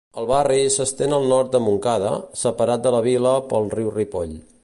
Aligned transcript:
El 0.19 0.27
barri 0.29 0.61
s'estén 0.75 1.13
al 1.17 1.27
nord 1.31 1.51
de 1.55 1.61
Montcada, 1.65 2.15
separat 2.45 2.87
de 2.87 2.95
la 2.97 3.05
vila 3.09 3.35
pel 3.53 3.73
riu 3.77 3.93
Ripoll. 4.01 4.35